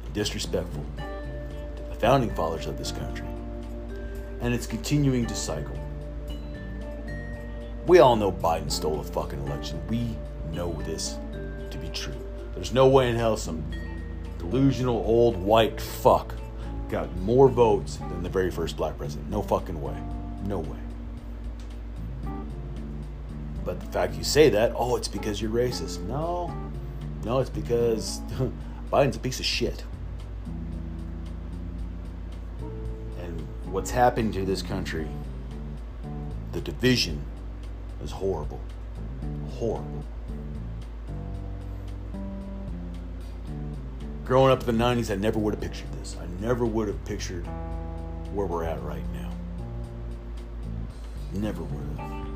and 0.04 0.14
disrespectful 0.14 0.84
to 1.76 1.82
the 1.82 1.94
founding 1.94 2.34
fathers 2.34 2.66
of 2.66 2.78
this 2.78 2.92
country. 2.92 3.26
And 4.40 4.52
it's 4.52 4.66
continuing 4.66 5.26
to 5.26 5.34
cycle. 5.34 5.78
We 7.86 7.98
all 7.98 8.16
know 8.16 8.32
Biden 8.32 8.72
stole 8.72 9.02
the 9.02 9.12
fucking 9.12 9.40
election. 9.40 9.80
We 9.88 10.16
know 10.52 10.72
this 10.84 11.18
to 11.70 11.76
be 11.76 11.88
true. 11.88 12.14
There's 12.54 12.72
no 12.72 12.88
way 12.88 13.10
in 13.10 13.16
hell 13.16 13.36
some 13.36 13.62
delusional 14.38 15.04
old 15.06 15.36
white 15.36 15.78
fuck 15.78 16.34
got 16.88 17.14
more 17.18 17.48
votes 17.48 17.96
than 17.96 18.22
the 18.22 18.28
very 18.30 18.50
first 18.50 18.76
black 18.78 18.96
president. 18.96 19.28
No 19.28 19.42
fucking 19.42 19.80
way. 19.82 19.96
No 20.44 20.60
way. 20.60 20.78
But 23.66 23.80
the 23.80 23.86
fact 23.86 24.14
you 24.14 24.24
say 24.24 24.48
that, 24.50 24.72
oh, 24.76 24.96
it's 24.96 25.08
because 25.08 25.42
you're 25.42 25.50
racist. 25.50 26.00
No. 26.06 26.54
No, 27.22 27.40
it's 27.40 27.50
because 27.50 28.20
Biden's 28.92 29.16
a 29.16 29.20
piece 29.20 29.40
of 29.40 29.46
shit. 29.46 29.84
And 33.20 33.46
what's 33.64 33.90
happened 33.90 34.32
to 34.34 34.44
this 34.46 34.62
country, 34.62 35.08
the 36.52 36.60
division 36.62 37.22
is 38.04 38.12
horrible. 38.12 38.60
Horrible. 39.52 40.04
Growing 44.24 44.52
up 44.52 44.66
in 44.66 44.78
the 44.78 44.84
90s, 44.84 45.10
I 45.10 45.16
never 45.16 45.38
would 45.38 45.54
have 45.54 45.60
pictured 45.62 45.92
this. 45.92 46.16
I 46.20 46.26
never 46.40 46.64
would 46.64 46.88
have 46.88 47.04
pictured 47.04 47.46
where 48.32 48.46
we're 48.46 48.64
at 48.64 48.82
right 48.82 49.04
now. 49.12 49.30
Never 51.32 51.62
would 51.62 51.98
have. 51.98 52.26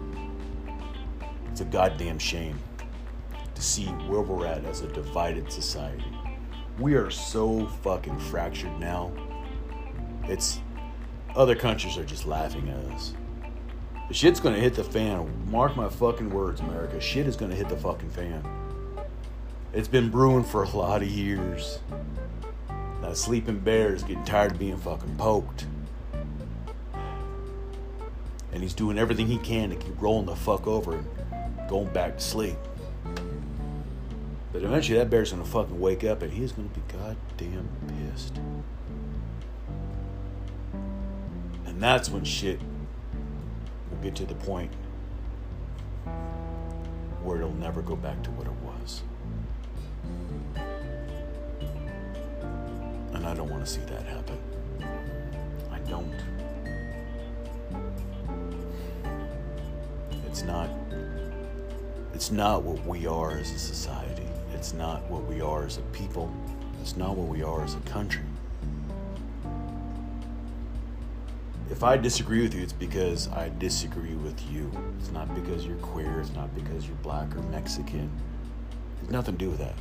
It's 1.50 1.60
a 1.60 1.64
goddamn 1.64 2.18
shame 2.18 2.58
to 3.54 3.62
see 3.62 3.87
where 3.87 4.20
we're 4.20 4.46
at 4.46 4.64
as 4.64 4.82
a 4.82 4.88
divided 4.88 5.50
society. 5.50 6.12
We 6.78 6.94
are 6.94 7.10
so 7.10 7.66
fucking 7.82 8.18
fractured 8.18 8.78
now. 8.78 9.10
It's 10.25 10.60
other 11.34 11.54
countries 11.54 11.96
are 11.96 12.04
just 12.04 12.26
laughing 12.26 12.68
at 12.68 12.92
us. 12.92 13.14
Shit's 14.10 14.40
gonna 14.40 14.58
hit 14.58 14.74
the 14.74 14.84
fan. 14.84 15.50
Mark 15.50 15.76
my 15.76 15.90
fucking 15.90 16.30
words, 16.30 16.60
America. 16.60 16.98
Shit 16.98 17.26
is 17.26 17.36
gonna 17.36 17.54
hit 17.54 17.68
the 17.68 17.76
fucking 17.76 18.08
fan. 18.08 18.42
It's 19.74 19.88
been 19.88 20.08
brewing 20.08 20.44
for 20.44 20.62
a 20.62 20.68
lot 20.68 21.02
of 21.02 21.08
years. 21.08 21.80
That 23.02 23.18
sleeping 23.18 23.58
bear 23.58 23.94
is 23.94 24.02
getting 24.02 24.24
tired 24.24 24.52
of 24.52 24.58
being 24.58 24.78
fucking 24.78 25.16
poked. 25.16 25.66
And 28.50 28.62
he's 28.62 28.72
doing 28.72 28.98
everything 28.98 29.26
he 29.26 29.36
can 29.36 29.68
to 29.70 29.76
keep 29.76 30.00
rolling 30.00 30.24
the 30.24 30.36
fuck 30.36 30.66
over 30.66 30.96
and 30.96 31.06
going 31.68 31.92
back 31.92 32.16
to 32.16 32.24
sleep. 32.24 32.56
But 34.54 34.62
eventually 34.62 34.98
that 34.98 35.10
bear's 35.10 35.32
gonna 35.32 35.44
fucking 35.44 35.78
wake 35.78 36.02
up 36.02 36.22
and 36.22 36.32
he's 36.32 36.52
gonna 36.52 36.68
be 36.68 36.80
goddamn 36.90 37.68
pissed. 37.86 38.40
And 41.66 41.82
that's 41.82 42.08
when 42.08 42.24
shit 42.24 42.58
get 44.02 44.14
to 44.17 44.26
the 44.26 44.35
point 44.35 44.73
where 47.23 47.38
it'll 47.38 47.52
never 47.55 47.83
go 47.83 47.97
back 47.97 48.23
to 48.23 48.31
what 48.31 48.47
it 48.47 48.52
was. 48.62 49.02
And 53.12 53.26
I 53.26 53.35
don't 53.35 53.50
want 53.50 53.64
to 53.64 53.71
see 53.71 53.81
that 53.83 54.05
happen. 54.05 54.38
I 55.71 55.78
don't. 55.81 56.14
It's 60.26 60.43
not 60.43 60.71
it's 62.14 62.31
not 62.31 62.62
what 62.62 62.85
we 62.85 63.07
are 63.07 63.38
as 63.38 63.52
a 63.52 63.59
society. 63.59 64.26
It's 64.52 64.75
not 64.75 65.09
what 65.11 65.25
we 65.26 65.40
are 65.40 65.64
as 65.64 65.78
a 65.78 65.83
people. 65.93 66.33
It's 66.81 66.97
not 66.97 67.17
what 67.17 67.28
we 67.28 67.43
are 67.43 67.62
as 67.62 67.75
a 67.75 67.81
country. 67.81 68.27
If 71.78 71.85
I 71.85 71.97
disagree 71.97 72.42
with 72.42 72.56
you, 72.56 72.62
it's 72.64 72.73
because 72.73 73.28
I 73.28 73.52
disagree 73.61 74.16
with 74.16 74.42
you. 74.50 74.68
It's 74.99 75.12
not 75.12 75.32
because 75.32 75.64
you're 75.64 75.76
queer. 75.76 76.18
It's 76.18 76.32
not 76.32 76.52
because 76.52 76.88
you're 76.88 76.97
black 77.04 77.37
or 77.37 77.42
Mexican. 77.52 78.11
It's 79.00 79.12
nothing 79.12 79.37
to 79.37 79.44
do 79.44 79.49
with 79.49 79.61
that. 79.61 79.76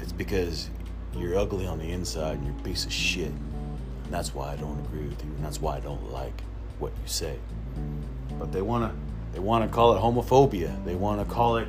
It's 0.00 0.10
because 0.10 0.70
you're 1.14 1.38
ugly 1.38 1.64
on 1.64 1.78
the 1.78 1.92
inside 1.92 2.38
and 2.38 2.46
you're 2.48 2.56
a 2.56 2.62
piece 2.62 2.84
of 2.86 2.92
shit. 2.92 3.28
And 3.28 4.10
that's 4.10 4.34
why 4.34 4.50
I 4.50 4.56
don't 4.56 4.76
agree 4.80 5.06
with 5.06 5.24
you. 5.24 5.30
And 5.30 5.44
that's 5.44 5.60
why 5.60 5.76
I 5.76 5.78
don't 5.78 6.10
like 6.10 6.42
what 6.80 6.90
you 6.90 7.06
say. 7.06 7.38
But 8.36 8.50
they 8.50 8.60
want 8.60 8.92
to 8.92 8.98
they 9.32 9.38
want 9.38 9.70
to 9.70 9.72
call 9.72 9.94
it 9.94 10.00
homophobia. 10.00 10.84
They 10.84 10.96
want 10.96 11.20
to 11.20 11.32
call 11.32 11.58
it 11.58 11.68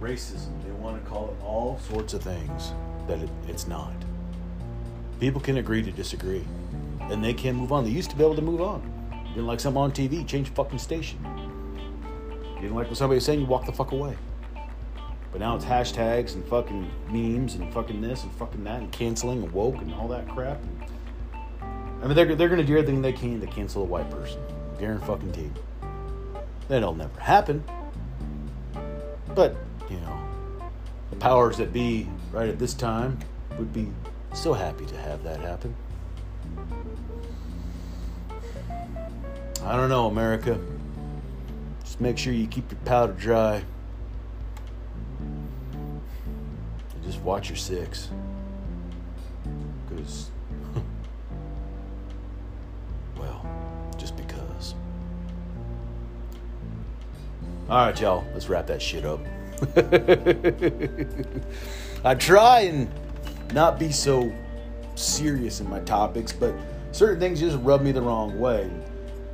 racism. 0.00 0.60
They 0.64 0.72
want 0.72 1.00
to 1.00 1.08
call 1.08 1.28
it 1.28 1.44
all 1.44 1.78
sorts 1.88 2.14
of 2.14 2.24
things 2.24 2.72
that 3.06 3.20
it, 3.20 3.30
it's 3.46 3.68
not. 3.68 3.94
People 5.20 5.40
can 5.40 5.58
agree 5.58 5.84
to 5.84 5.92
disagree, 5.92 6.44
and 7.12 7.22
they 7.22 7.34
can't 7.34 7.56
move 7.56 7.72
on. 7.72 7.84
They 7.84 7.90
used 7.90 8.10
to 8.10 8.16
be 8.16 8.24
able 8.24 8.36
to 8.36 8.42
move 8.42 8.60
on. 8.60 8.82
You 9.12 9.34
didn't 9.34 9.46
like 9.46 9.60
something 9.60 9.80
on 9.80 9.92
TV, 9.92 10.26
change 10.26 10.48
fucking 10.50 10.78
station. 10.78 11.18
You 12.54 12.62
didn't 12.62 12.74
like 12.74 12.88
what 12.88 12.96
somebody 12.96 13.16
was 13.16 13.24
saying, 13.24 13.40
you 13.40 13.46
walk 13.46 13.66
the 13.66 13.72
fuck 13.72 13.92
away. 13.92 14.16
But 15.30 15.40
now 15.40 15.56
it's 15.56 15.64
hashtags 15.64 16.34
and 16.34 16.44
fucking 16.46 16.90
memes 17.08 17.54
and 17.54 17.72
fucking 17.72 18.00
this 18.00 18.22
and 18.22 18.32
fucking 18.32 18.64
that 18.64 18.80
and 18.80 18.92
canceling 18.92 19.42
and 19.42 19.52
woke 19.52 19.76
and 19.76 19.92
all 19.94 20.08
that 20.08 20.28
crap. 20.28 20.60
I 21.62 22.06
mean, 22.06 22.14
they're, 22.14 22.34
they're 22.34 22.48
going 22.48 22.60
to 22.60 22.66
do 22.66 22.76
everything 22.76 23.00
they 23.00 23.12
can 23.12 23.40
to 23.40 23.46
cancel 23.46 23.82
a 23.82 23.86
white 23.86 24.10
person. 24.10 24.40
Guarantee. 24.78 25.50
That'll 26.68 26.94
never 26.94 27.20
happen. 27.20 27.62
But, 29.34 29.56
you 29.88 29.96
know, 30.00 30.18
the 31.10 31.16
powers 31.16 31.58
that 31.58 31.72
be 31.72 32.08
right 32.32 32.48
at 32.48 32.58
this 32.58 32.74
time 32.74 33.18
would 33.58 33.72
be 33.72 33.88
so 34.34 34.52
happy 34.52 34.84
to 34.86 34.96
have 34.98 35.22
that 35.24 35.40
happen. 35.40 35.74
I 39.64 39.76
don't 39.76 39.88
know, 39.88 40.06
America. 40.06 40.58
Just 41.84 42.00
make 42.00 42.18
sure 42.18 42.32
you 42.32 42.48
keep 42.48 42.72
your 42.72 42.80
powder 42.80 43.12
dry. 43.12 43.62
And 45.20 46.00
just 47.04 47.20
watch 47.20 47.48
your 47.48 47.56
six. 47.56 48.08
Because, 49.88 50.30
well, 53.16 53.46
just 53.96 54.16
because. 54.16 54.74
All 57.68 57.86
right, 57.86 58.00
y'all, 58.00 58.24
let's 58.32 58.48
wrap 58.48 58.66
that 58.66 58.82
shit 58.82 59.04
up. 59.04 59.20
I 62.04 62.16
try 62.16 62.62
and 62.62 62.90
not 63.52 63.78
be 63.78 63.92
so 63.92 64.32
serious 64.96 65.60
in 65.60 65.70
my 65.70 65.78
topics, 65.80 66.32
but 66.32 66.52
certain 66.90 67.20
things 67.20 67.38
just 67.38 67.56
rub 67.60 67.80
me 67.80 67.92
the 67.92 68.02
wrong 68.02 68.40
way. 68.40 68.68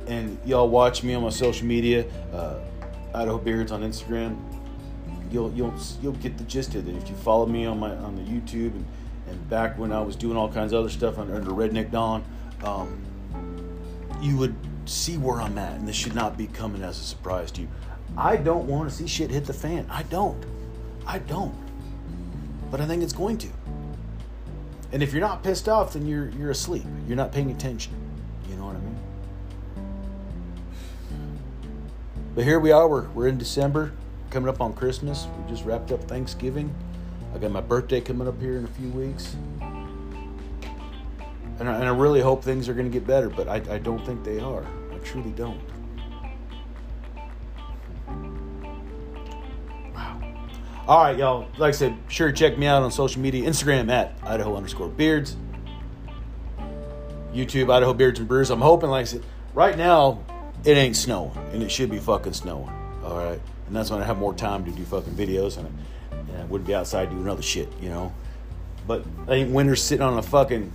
And 0.09 0.39
y'all 0.43 0.67
watch 0.67 1.03
me 1.03 1.13
on 1.13 1.21
my 1.21 1.29
social 1.29 1.67
media, 1.67 2.05
uh, 2.33 2.55
Idaho 3.13 3.37
Beards 3.37 3.71
on 3.71 3.83
Instagram. 3.83 4.37
You'll 5.31 5.53
you'll 5.53 5.73
you'll 6.01 6.13
get 6.13 6.37
the 6.37 6.43
gist 6.45 6.73
of 6.73 6.89
it 6.89 6.95
if 6.95 7.07
you 7.09 7.15
follow 7.15 7.45
me 7.45 7.65
on 7.65 7.79
my 7.79 7.91
on 7.91 8.15
the 8.15 8.23
YouTube 8.23 8.73
and, 8.73 8.85
and 9.27 9.49
back 9.49 9.77
when 9.77 9.91
I 9.91 10.01
was 10.01 10.15
doing 10.15 10.35
all 10.35 10.51
kinds 10.51 10.73
of 10.73 10.79
other 10.79 10.89
stuff 10.89 11.19
under, 11.19 11.35
under 11.35 11.51
Redneck 11.51 11.91
Don, 11.91 12.23
um, 12.63 12.99
you 14.19 14.35
would 14.37 14.55
see 14.85 15.17
where 15.17 15.39
I'm 15.39 15.57
at, 15.59 15.73
and 15.77 15.87
this 15.87 15.95
should 15.95 16.15
not 16.15 16.35
be 16.35 16.47
coming 16.47 16.81
as 16.81 16.99
a 16.99 17.03
surprise 17.03 17.51
to 17.51 17.61
you. 17.61 17.67
I 18.17 18.35
don't 18.37 18.65
want 18.65 18.89
to 18.89 18.95
see 18.95 19.05
shit 19.05 19.29
hit 19.29 19.45
the 19.45 19.53
fan. 19.53 19.85
I 19.91 20.01
don't. 20.03 20.43
I 21.05 21.19
don't. 21.19 21.55
but 22.71 22.81
I 22.81 22.87
think 22.87 23.03
it's 23.03 23.13
going 23.13 23.37
to. 23.39 23.47
And 24.91 25.03
if 25.03 25.11
you're 25.13 25.21
not 25.21 25.43
pissed 25.43 25.69
off, 25.69 25.93
then 25.93 26.07
you're 26.07 26.29
you're 26.29 26.51
asleep. 26.51 26.85
You're 27.07 27.17
not 27.17 27.31
paying 27.31 27.51
attention. 27.51 27.93
You 28.49 28.55
know 28.55 28.65
what 28.65 28.75
I 28.75 28.79
mean? 28.79 28.98
But 32.39 32.45
here 32.45 32.61
we 32.61 32.71
are. 32.71 32.87
We're, 32.87 33.09
we're 33.09 33.27
in 33.27 33.37
December, 33.37 33.91
coming 34.29 34.47
up 34.47 34.61
on 34.61 34.71
Christmas. 34.71 35.27
We 35.37 35.51
just 35.51 35.65
wrapped 35.65 35.91
up 35.91 36.01
Thanksgiving. 36.05 36.73
I 37.35 37.37
got 37.37 37.51
my 37.51 37.59
birthday 37.59 37.99
coming 37.99 38.29
up 38.29 38.39
here 38.39 38.57
in 38.57 38.63
a 38.63 38.67
few 38.69 38.87
weeks. 38.91 39.35
And 41.59 41.67
I, 41.67 41.75
and 41.75 41.83
I 41.83 41.89
really 41.89 42.21
hope 42.21 42.41
things 42.41 42.69
are 42.69 42.73
going 42.73 42.89
to 42.89 42.91
get 42.97 43.05
better, 43.05 43.27
but 43.27 43.49
I, 43.49 43.55
I 43.69 43.77
don't 43.77 44.05
think 44.05 44.23
they 44.23 44.39
are. 44.39 44.63
I 44.63 44.97
truly 44.99 45.31
don't. 45.31 45.59
Wow. 49.93 50.21
All 50.87 51.03
right, 51.03 51.17
y'all. 51.17 51.49
Like 51.57 51.73
I 51.73 51.77
said, 51.77 51.97
sure 52.07 52.31
check 52.31 52.57
me 52.57 52.67
out 52.67 52.83
on 52.83 52.91
social 52.93 53.21
media 53.21 53.49
Instagram 53.49 53.91
at 53.91 54.17
Idaho 54.23 54.55
underscore 54.55 54.87
beards, 54.87 55.35
YouTube, 57.33 57.69
Idaho 57.69 57.93
Beards 57.93 58.17
and 58.17 58.29
Brews. 58.29 58.49
I'm 58.49 58.61
hoping, 58.61 58.89
like 58.89 59.01
I 59.01 59.03
said, 59.03 59.25
right 59.53 59.77
now, 59.77 60.23
it 60.65 60.77
ain't 60.77 60.95
snowing, 60.95 61.37
and 61.53 61.63
it 61.63 61.71
should 61.71 61.89
be 61.89 61.99
fucking 61.99 62.33
snowing. 62.33 62.71
All 63.03 63.17
right. 63.17 63.39
And 63.67 63.75
that's 63.75 63.91
when 63.91 64.01
I 64.01 64.05
have 64.05 64.17
more 64.17 64.33
time 64.33 64.65
to 64.65 64.71
do 64.71 64.83
fucking 64.83 65.13
videos 65.13 65.57
and 65.57 65.67
I, 65.67 66.15
and 66.15 66.37
I 66.41 66.45
wouldn't 66.45 66.67
be 66.67 66.73
outside 66.73 67.11
doing 67.11 67.27
other 67.27 67.41
shit, 67.41 67.69
you 67.79 67.89
know. 67.89 68.13
But 68.87 69.05
I 69.23 69.27
think 69.27 69.53
winter's 69.53 69.83
sitting 69.83 70.01
on 70.01 70.17
a 70.17 70.23
fucking 70.23 70.71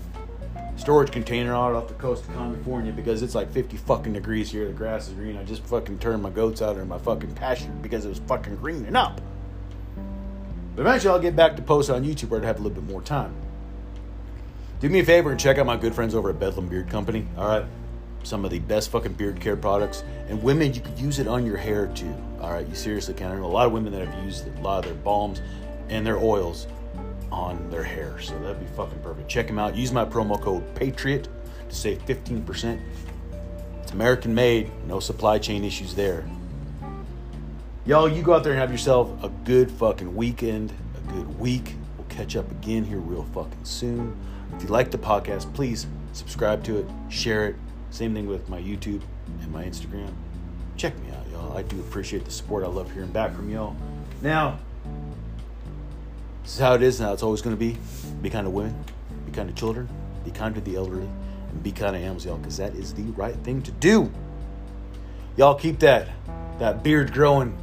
storage 0.77 1.11
container 1.11 1.55
out 1.55 1.75
off 1.75 1.89
the 1.89 1.95
coast 1.95 2.27
of 2.29 2.35
California 2.35 2.93
because 2.93 3.23
it's 3.23 3.35
like 3.35 3.51
50 3.53 3.77
fucking 3.77 4.13
degrees 4.13 4.51
here. 4.51 4.67
The 4.67 4.73
grass 4.73 5.09
is 5.09 5.15
green. 5.15 5.37
I 5.37 5.45
just 5.45 5.65
fucking 5.65 5.99
turned 5.99 6.23
my 6.23 6.31
goats 6.31 6.63
out 6.63 6.77
in 6.77 6.87
my 6.89 6.99
fucking 6.99 7.35
pasture 7.35 7.71
because 7.83 8.05
it 8.05 8.09
was 8.09 8.21
fucking 8.21 8.57
greening 8.57 8.95
up. 8.95 9.21
But 10.77 10.83
eventually 10.83 11.13
I'll 11.13 11.21
get 11.21 11.37
back 11.37 11.57
to 11.57 11.63
post 11.63 11.91
on 11.91 12.05
YouTube 12.05 12.29
where 12.29 12.41
I'd 12.41 12.47
have 12.47 12.61
a 12.61 12.63
little 12.63 12.81
bit 12.81 12.89
more 12.89 13.03
time. 13.03 13.35
Do 14.81 14.89
me 14.89 15.01
a 15.01 15.05
favor 15.05 15.31
and 15.31 15.39
check 15.41 15.59
out 15.59 15.67
my 15.67 15.77
good 15.77 15.95
friends 15.95 16.15
over 16.15 16.31
at 16.31 16.39
Bedlam 16.39 16.69
Beard 16.69 16.89
Company. 16.89 17.27
All 17.37 17.49
right. 17.49 17.65
Some 18.25 18.45
of 18.45 18.51
the 18.51 18.59
best 18.59 18.91
fucking 18.91 19.13
beard 19.13 19.41
care 19.41 19.57
products. 19.57 20.03
And 20.29 20.43
women, 20.43 20.75
you 20.75 20.81
could 20.81 20.99
use 20.99 21.19
it 21.21 21.29
on 21.29 21.47
your 21.47 21.57
hair 21.57 21.87
too. 21.95 22.15
All 22.41 22.51
right. 22.51 22.67
You 22.67 22.75
seriously 22.75 23.15
can. 23.15 23.31
I 23.31 23.37
know 23.37 23.45
a 23.45 23.47
lot 23.47 23.67
of 23.67 23.73
women 23.73 23.93
that 23.93 24.09
have 24.09 24.25
used 24.25 24.47
a 24.47 24.61
lot 24.61 24.81
of 24.81 24.87
their 24.87 24.95
balms 25.03 25.41
and 25.89 26.07
their 26.07 26.19
oils 26.19 26.67
on 27.31 27.71
their 27.71 27.85
hair. 27.85 28.19
So 28.21 28.39
that'd 28.41 28.61
be 28.61 28.67
fucking 28.75 28.99
perfect. 29.01 29.29
Check 29.29 29.47
them 29.47 29.59
out. 29.59 29.77
Use 29.77 29.93
my 29.93 30.05
promo 30.05 30.41
code 30.41 30.75
PATRIOT 30.75 31.29
to 31.69 31.75
save 31.75 32.05
15%. 32.07 32.81
It's 33.83 33.93
American 33.93 34.35
made, 34.35 34.71
no 34.87 35.01
supply 35.01 35.39
chain 35.39 35.65
issues 35.65 35.95
there. 35.95 36.25
Y'all, 37.87 38.09
you 38.09 38.23
go 38.23 38.33
out 38.33 38.45
there 38.45 38.53
and 38.53 38.61
have 38.61 38.73
yourself 38.73 39.11
a 39.23 39.29
good 39.29 39.71
fucking 39.71 40.17
weekend, 40.17 40.73
a 40.97 41.13
good 41.13 41.39
week. 41.39 41.75
We'll 41.99 42.07
catch 42.09 42.35
up 42.35 42.51
again 42.51 42.85
here 42.85 42.99
real 42.99 43.25
fucking 43.35 43.65
soon. 43.65 44.17
If 44.57 44.63
you 44.63 44.69
like 44.69 44.91
the 44.91 44.99
podcast, 44.99 45.53
please 45.53 45.87
subscribe 46.13 46.65
to 46.65 46.79
it, 46.79 46.87
share 47.11 47.49
it. 47.49 47.57
Same 47.95 48.13
thing 48.13 48.27
with 48.27 48.49
my 48.49 48.61
YouTube 48.61 49.01
and 49.41 49.53
my 49.53 49.63
Instagram. 49.65 50.13
Check 50.77 50.99
me 50.99 51.13
out, 51.13 51.31
y'all. 51.31 51.57
I 51.57 51.63
do 51.63 51.79
appreciate 51.79 52.25
the 52.25 52.31
support. 52.33 52.65
I 52.65 52.67
love 52.67 52.91
hearing 52.91 53.13
back 53.13 53.33
from 53.37 53.49
y'all. 53.49 53.77
Now, 54.21 54.59
this 56.43 56.55
is 56.55 56.59
how 56.59 56.75
it 56.75 56.83
is 56.83 57.01
now. 57.01 57.13
It's 57.13 57.23
always 57.23 57.41
going 57.41 57.55
to 57.55 57.61
be. 57.61 57.79
Be 58.21 58.31
kind 58.31 58.47
to 58.47 58.51
women, 58.51 58.75
be 59.25 59.31
kind 59.31 59.49
to 59.49 59.55
children, 59.55 59.89
be 60.25 60.33
kind 60.33 60.57
to 60.57 60.61
the 60.61 60.75
elderly, 60.75 61.09
and 61.51 61.63
be 61.63 61.71
kind 61.71 61.95
to 61.95 62.01
animals, 62.01 62.27
y'all, 62.27 62.37
because 62.37 62.57
that 62.57 62.75
is 62.75 62.95
the 62.95 63.05
right 63.13 63.37
thing 63.45 63.63
to 63.63 63.71
do. 63.71 64.11
Y'all 65.37 65.55
keep 65.55 65.79
that 65.79 66.09
that 66.59 66.83
beard 66.83 67.13
growing 67.13 67.57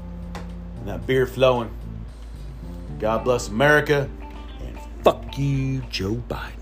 and 0.80 0.88
that 0.88 1.06
beard 1.06 1.30
flowing. 1.30 1.70
God 3.00 3.26
bless 3.26 3.50
America, 3.50 4.10
and 4.62 4.80
fuck 5.04 5.38
you, 5.38 5.82
Joe 5.90 6.24
Biden. 6.30 6.61